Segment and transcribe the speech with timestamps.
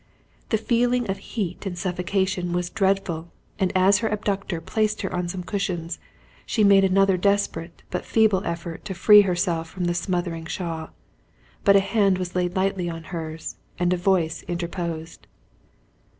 [0.49, 5.27] The feeling of heat and suffocation was dreadful and as her abductor placed her on
[5.27, 5.99] some cushions,
[6.43, 10.89] she made another desperate but feeble effort to free herself from the smothering shawl,
[11.63, 15.27] but a hand was laid lightly on hers, and a voice interposed.